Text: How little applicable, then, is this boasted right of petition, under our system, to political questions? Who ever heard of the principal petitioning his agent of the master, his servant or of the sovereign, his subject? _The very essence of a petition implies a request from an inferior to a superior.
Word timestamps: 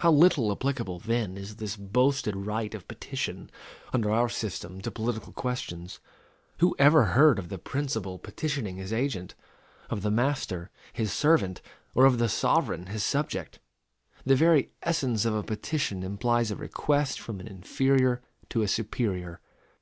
How 0.00 0.12
little 0.12 0.52
applicable, 0.52 0.98
then, 0.98 1.38
is 1.38 1.56
this 1.56 1.74
boasted 1.74 2.36
right 2.36 2.74
of 2.74 2.86
petition, 2.86 3.50
under 3.94 4.10
our 4.10 4.28
system, 4.28 4.82
to 4.82 4.90
political 4.90 5.32
questions? 5.32 6.00
Who 6.58 6.76
ever 6.78 7.04
heard 7.16 7.38
of 7.38 7.48
the 7.48 7.56
principal 7.56 8.18
petitioning 8.18 8.76
his 8.76 8.92
agent 8.92 9.34
of 9.88 10.02
the 10.02 10.10
master, 10.10 10.68
his 10.92 11.14
servant 11.14 11.62
or 11.94 12.04
of 12.04 12.18
the 12.18 12.28
sovereign, 12.28 12.88
his 12.88 13.02
subject? 13.04 13.58
_The 14.26 14.36
very 14.36 14.70
essence 14.82 15.24
of 15.24 15.34
a 15.34 15.42
petition 15.42 16.02
implies 16.02 16.50
a 16.50 16.56
request 16.56 17.18
from 17.18 17.40
an 17.40 17.48
inferior 17.48 18.20
to 18.50 18.60
a 18.60 18.68
superior. 18.68 19.40